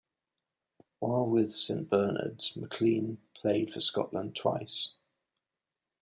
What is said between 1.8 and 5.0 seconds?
Bernard's, McLean played for Scotland twice.